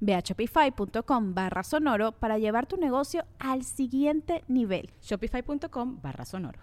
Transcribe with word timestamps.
Ve 0.00 0.14
a 0.14 0.20
shopify.com 0.20 1.34
barra 1.34 1.62
sonoro 1.62 2.12
para 2.12 2.38
llevar 2.38 2.66
tu 2.66 2.76
negocio 2.76 3.24
al 3.38 3.64
siguiente 3.64 4.44
nivel. 4.48 4.90
Shopify.com 5.02 6.00
barra 6.02 6.24
sonoro. 6.24 6.60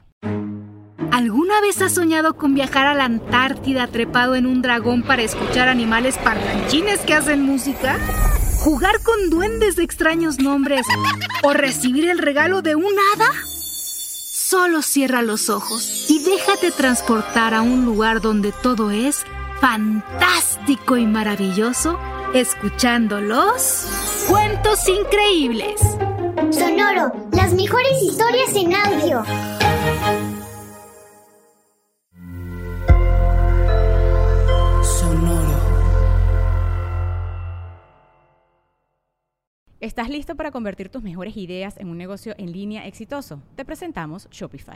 ¿Alguna 1.11 1.61
vez 1.61 1.81
has 1.81 1.93
soñado 1.93 2.35
con 2.35 2.53
viajar 2.53 2.87
a 2.87 2.93
la 2.93 3.05
Antártida 3.05 3.87
trepado 3.87 4.35
en 4.35 4.45
un 4.45 4.61
dragón 4.61 5.01
para 5.01 5.21
escuchar 5.21 5.69
animales 5.69 6.17
parlanchines 6.17 6.99
que 7.01 7.13
hacen 7.13 7.41
música? 7.41 7.97
¿Jugar 8.59 9.01
con 9.03 9.29
duendes 9.29 9.75
de 9.75 9.83
extraños 9.83 10.39
nombres? 10.39 10.85
¿O 11.43 11.53
recibir 11.53 12.09
el 12.09 12.17
regalo 12.17 12.61
de 12.61 12.75
un 12.75 12.93
hada? 13.13 13.29
Solo 13.45 14.81
cierra 14.81 15.21
los 15.21 15.49
ojos 15.49 16.09
y 16.09 16.19
déjate 16.19 16.71
transportar 16.71 17.53
a 17.53 17.61
un 17.61 17.85
lugar 17.85 18.21
donde 18.21 18.51
todo 18.51 18.91
es 18.91 19.25
fantástico 19.61 20.97
y 20.97 21.05
maravilloso 21.05 21.97
escuchando 22.35 23.21
los 23.21 23.87
cuentos 24.27 24.89
increíbles. 24.89 25.79
Sonoro, 26.51 27.29
las 27.31 27.53
mejores 27.53 28.03
historias 28.03 28.53
en 28.53 28.73
audio. 28.75 29.23
Sonoro. 34.83 35.59
¿Estás 39.79 40.09
listo 40.09 40.35
para 40.35 40.51
convertir 40.51 40.89
tus 40.89 41.03
mejores 41.03 41.37
ideas 41.37 41.77
en 41.77 41.87
un 41.87 41.97
negocio 41.97 42.35
en 42.37 42.51
línea 42.51 42.85
exitoso? 42.85 43.41
Te 43.55 43.63
presentamos 43.63 44.27
Shopify. 44.29 44.75